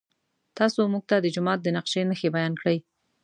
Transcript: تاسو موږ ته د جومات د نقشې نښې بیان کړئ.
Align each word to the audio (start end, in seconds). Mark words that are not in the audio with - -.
تاسو 0.57 0.79
موږ 0.93 1.03
ته 1.09 1.15
د 1.19 1.25
جومات 1.35 1.59
د 1.63 1.67
نقشې 1.77 2.01
نښې 2.09 2.29
بیان 2.35 2.53
کړئ. 2.61 2.77